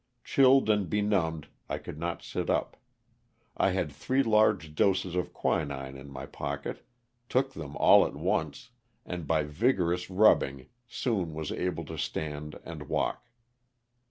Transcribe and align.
Chilled 0.23 0.67
and 0.67 0.89
benumbed, 0.89 1.47
I 1.69 1.77
could 1.77 1.99
not 1.99 2.23
sit 2.23 2.49
up. 2.49 2.75
I 3.55 3.69
had 3.69 3.91
three 3.91 4.23
large 4.23 4.73
doses 4.73 5.13
of 5.13 5.31
quinine 5.31 5.95
in 5.95 6.09
my 6.09 6.25
pocket, 6.25 6.83
took 7.29 7.53
them 7.53 7.75
all 7.77 8.07
at 8.07 8.15
once, 8.15 8.71
and 9.05 9.27
by 9.27 9.43
vigorous 9.43 10.09
rubbing 10.09 10.65
soon 10.87 11.35
was 11.35 11.51
able 11.51 11.85
to 11.85 11.99
stand 11.99 12.59
and 12.63 12.89
walk. 12.89 13.29